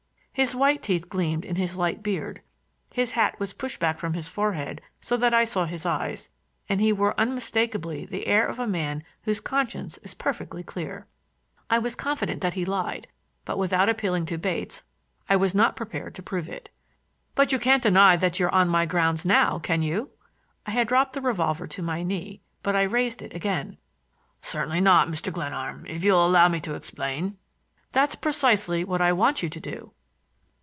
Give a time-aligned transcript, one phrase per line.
[0.33, 2.41] His white teeth gleamed in his light beard;
[2.91, 6.29] his hat was pushed back from his forehead so that I saw his eyes,
[6.69, 11.05] and he wore unmistakably the air of a man whose conscience is perfectly clear.
[11.69, 13.07] I was confident that he lied,
[13.45, 14.81] but without appealing to Bates
[15.29, 16.69] I was not prepared to prove it.
[17.35, 20.09] "But you can't deny that you're on my grounds now, can you?"
[20.65, 23.77] I had dropped the revolver to my knee, but I raised it again.
[24.41, 25.31] "Certainly not, Mr.
[25.31, 25.85] Glenarm.
[25.87, 27.37] If you'll allow me to explain—"
[27.91, 29.91] "That's precisely what I want you to do."